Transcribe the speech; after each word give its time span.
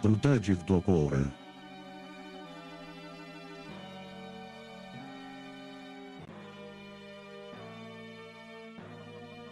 proteggi 0.00 0.52
il 0.52 0.64
tuo 0.64 0.80
cuore. 0.80 1.46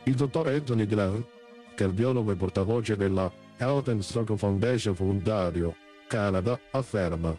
Il 0.05 0.15
dottor 0.15 0.49
Anthony 0.49 0.87
Grant, 0.87 1.27
cardiologo 1.75 2.31
e 2.31 2.37
portavoce 2.37 2.97
della 2.97 3.31
Health 3.57 3.89
and 3.89 4.01
Stroke 4.01 4.37
Foundation 4.37 4.95
Volontario, 4.95 5.75
Canada, 6.07 6.59
afferma 6.71 7.37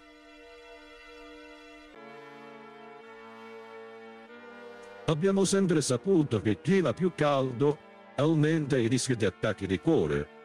Abbiamo 5.09 5.45
sempre 5.45 5.79
saputo 5.79 6.41
che 6.41 6.59
chi 6.59 6.81
va 6.81 6.91
più 6.91 7.13
caldo 7.15 7.77
aumenta 8.17 8.77
i 8.77 8.87
rischi 8.87 9.15
di 9.15 9.23
attacchi 9.23 9.65
di 9.65 9.79
cuore. 9.79 10.36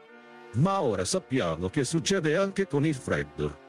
Ma 0.54 0.82
ora 0.82 1.04
sappiamo 1.04 1.70
che 1.70 1.82
succede 1.82 2.36
anche 2.36 2.66
con 2.66 2.84
il 2.84 2.94
freddo. 2.94 3.60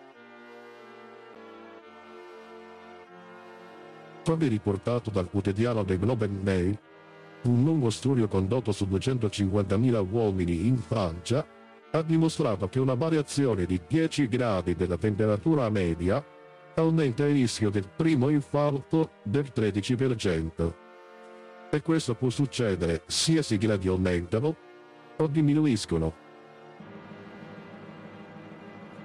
Come 4.26 4.48
riportato 4.48 5.10
dal 5.10 5.30
quotidiano 5.30 5.86
The 5.86 5.98
Globe 5.98 6.26
and 6.26 6.44
Mail, 6.44 6.80
un 7.44 7.64
lungo 7.64 7.90
studio 7.90 8.28
condotto 8.28 8.72
su 8.72 8.86
250.000 8.86 10.08
uomini 10.10 10.68
in 10.68 10.78
Francia 10.78 11.46
ha 11.92 12.02
dimostrato 12.02 12.68
che 12.68 12.80
una 12.80 12.96
variazione 12.96 13.66
di 13.66 13.80
10 13.88 14.28
gradi 14.28 14.76
della 14.76 14.98
temperatura 14.98 15.70
media 15.70 16.24
aumenta 16.76 17.26
il 17.26 17.34
rischio 17.34 17.70
del 17.70 17.88
primo 17.88 18.30
infarto 18.30 19.12
del 19.24 19.52
13%. 19.54 20.74
E 21.70 21.82
questo 21.82 22.16
può 22.16 22.30
succedere 22.30 23.04
sia 23.08 23.42
se 23.42 23.56
i 23.56 23.58
gradi 23.58 23.88
aumentano 23.88 24.56
o 25.18 25.28
diminuiscono. 25.28 26.23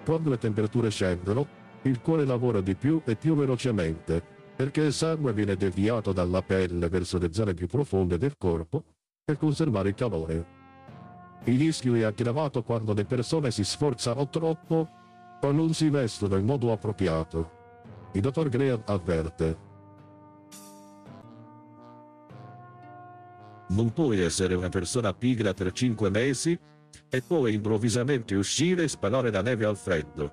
Quando 0.09 0.31
le 0.31 0.39
temperature 0.39 0.89
scendono, 0.89 1.47
il 1.83 2.01
cuore 2.01 2.25
lavora 2.25 2.63
di 2.63 2.75
più 2.75 3.03
e 3.05 3.15
più 3.15 3.35
velocemente, 3.35 4.23
perché 4.57 4.81
il 4.81 4.95
sangue 4.95 5.35
viene 5.35 5.55
deviato 5.55 6.15
dalla 6.15 6.41
pelle 6.41 6.89
verso 6.89 7.19
le 7.19 7.31
zone 7.31 7.53
più 7.53 7.67
profonde 7.67 8.17
del 8.17 8.39
corpo 8.39 8.85
per 9.23 9.37
conservare 9.37 9.91
il 9.91 9.95
calore. 9.95 10.47
Il 11.45 11.59
rischio 11.59 11.95
è 11.95 12.05
aggravato 12.05 12.63
quando 12.63 12.95
le 12.95 13.05
persone 13.05 13.51
si 13.51 13.63
sforzano 13.63 14.31
troppo 14.31 14.89
o 15.43 15.53
non 15.53 15.75
si 15.75 15.91
vestono 15.91 16.37
in 16.37 16.47
modo 16.47 16.73
appropriato. 16.73 17.51
Il 18.13 18.23
dottor 18.23 18.49
Graham 18.49 18.81
avverte. 18.87 19.59
Non 23.69 23.93
puoi 23.93 24.21
essere 24.21 24.55
una 24.55 24.71
persona 24.71 25.13
pigra 25.13 25.53
per 25.53 25.71
5 25.71 26.09
mesi 26.09 26.59
e 27.09 27.23
poi 27.23 27.55
improvvisamente 27.55 28.35
uscire 28.35 28.85
e 28.85 28.89
sparare 28.89 29.31
la 29.31 29.43
neve 29.43 29.65
al 29.65 29.77
freddo. 29.77 30.31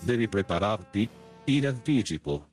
Devi 0.00 0.28
prepararti 0.28 1.08
in 1.46 1.66
anticipo. 1.66 2.51